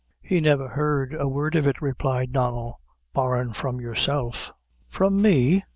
[0.23, 2.79] "He never heard a word of it," replied Donnel,
[3.13, 4.51] "barrin' from yourself."
[4.89, 5.61] "From me!"